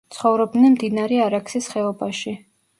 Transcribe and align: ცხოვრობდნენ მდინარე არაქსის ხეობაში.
ცხოვრობდნენ 0.13 0.73
მდინარე 0.77 1.21
არაქსის 1.27 1.71
ხეობაში. 1.75 2.37